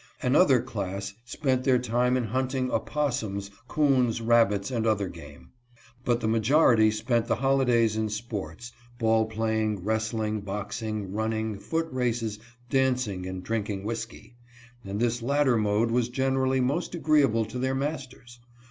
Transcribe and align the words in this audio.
Another 0.23 0.59
class 0.59 1.13
spent 1.25 1.63
their 1.63 1.77
time 1.77 2.17
in 2.17 2.23
hunting 2.23 2.71
opossums, 2.71 3.51
coons, 3.67 4.19
rabbits, 4.19 4.71
and 4.71 4.87
other 4.87 5.07
game. 5.07 5.51
But 6.03 6.21
the 6.21 6.27
majority 6.27 6.89
spent 6.89 7.27
the 7.27 7.35
holidays 7.35 7.95
in 7.95 8.09
sports, 8.09 8.71
ball 8.97 9.29
piaying, 9.29 9.81
wrestling, 9.83 10.39
boxing, 10.41 11.13
running, 11.13 11.59
foot 11.59 11.85
races, 11.91 12.39
danc 12.71 13.07
ing, 13.07 13.27
and 13.27 13.43
drinking 13.43 13.83
whisky; 13.83 14.33
and 14.83 14.99
this 14.99 15.21
latter 15.21 15.55
mode 15.55 15.91
was 15.91 16.09
generally 16.09 16.61
most 16.61 16.95
agreeable 16.95 17.45
to 17.45 17.59
their 17.59 17.75
masters. 17.75 18.39